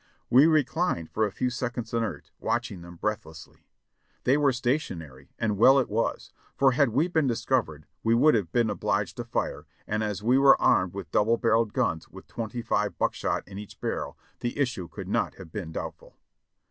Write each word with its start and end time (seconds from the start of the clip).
We 0.31 0.47
reclined 0.47 1.11
for 1.11 1.27
a 1.27 1.31
few 1.31 1.51
seconds 1.51 1.93
inert, 1.93 2.31
watching 2.39 2.81
them 2.81 2.95
breathlessly. 2.95 3.67
They 4.23 4.35
were 4.35 4.51
stationary, 4.51 5.29
and 5.37 5.59
well 5.59 5.77
it 5.77 5.89
was, 5.91 6.33
for 6.55 6.71
had 6.71 6.89
we 6.89 7.07
been 7.07 7.27
discovered 7.27 7.85
we 8.01 8.15
would 8.15 8.33
have 8.33 8.51
been 8.51 8.71
obliged 8.71 9.17
to 9.17 9.23
fire, 9.23 9.67
and 9.85 10.01
as 10.03 10.23
we 10.23 10.39
were 10.39 10.59
armed 10.59 10.95
with 10.95 11.11
double 11.11 11.37
barreled 11.37 11.71
guns 11.73 12.09
with 12.09 12.25
twenty 12.25 12.63
five 12.63 12.97
buckshot 12.97 13.47
in 13.47 13.59
each 13.59 13.79
barrel, 13.79 14.17
the 14.39 14.57
issue 14.57 14.87
could 14.87 15.07
not 15.07 15.35
have 15.35 15.51
been 15.51 15.71
doubtful. 15.71 16.15